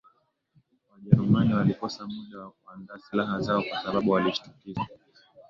[0.91, 4.85] Wajerumani walikosa muda wa kuandaa silaha zao kwa sababu walishtukizwa